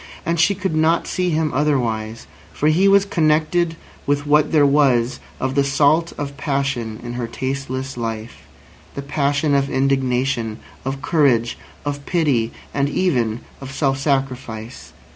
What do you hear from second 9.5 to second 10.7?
of indignation,